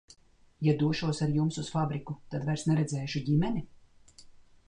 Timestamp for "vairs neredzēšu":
2.49-3.21